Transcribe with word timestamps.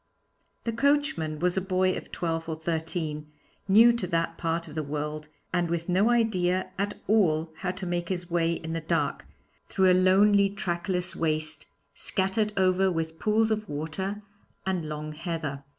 The 0.63 0.71
coachman 0.73 1.37
was 1.37 1.57
a 1.57 1.61
boy 1.61 1.95
of 1.95 2.11
twelve 2.11 2.49
or 2.49 2.55
thirteen, 2.55 3.31
new 3.67 3.93
to 3.93 4.07
that 4.07 4.35
part 4.35 4.67
of 4.67 4.73
the 4.73 4.81
world 4.81 5.27
and 5.53 5.69
with 5.69 5.87
no 5.87 6.09
idea 6.09 6.71
at 6.79 6.95
all 7.07 7.51
how 7.57 7.69
to 7.69 7.85
make 7.85 8.09
his 8.09 8.27
way 8.27 8.53
in 8.53 8.73
the 8.73 8.81
dark, 8.81 9.27
through 9.67 9.91
a 9.91 9.93
lonely 9.93 10.49
trackless 10.49 11.15
waste, 11.15 11.67
scattered 11.93 12.51
over 12.57 12.91
with 12.91 13.19
pools 13.19 13.51
of 13.51 13.69
water 13.69 14.23
and 14.65 14.89
long 14.89 15.11
heather. 15.11 15.63